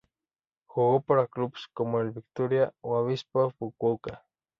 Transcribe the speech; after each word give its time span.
Jugó 0.65 1.01
para 1.01 1.27
clubes 1.27 1.67
como 1.75 1.99
el 2.01 2.09
Vitória 2.09 2.73
y 2.83 2.87
Avispa 2.87 3.51
Fukuoka. 3.51 4.25